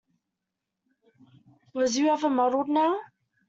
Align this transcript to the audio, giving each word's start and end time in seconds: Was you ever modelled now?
Was 1.75 1.95
you 1.95 2.09
ever 2.09 2.27
modelled 2.27 2.69
now? 2.69 2.99